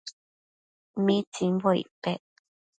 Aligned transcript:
¿mitsimbo 1.05 1.69
icpec 1.81 2.21